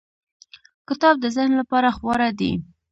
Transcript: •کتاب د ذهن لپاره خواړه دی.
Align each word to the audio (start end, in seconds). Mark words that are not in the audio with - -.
•کتاب 0.87 1.15
د 1.19 1.25
ذهن 1.35 1.51
لپاره 1.61 1.95
خواړه 1.97 2.29
دی. 2.39 2.51